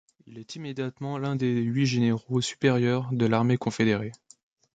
[0.25, 4.13] Il est immédiatement l'un des huit généraux supérieurs de l'Armée confédérée.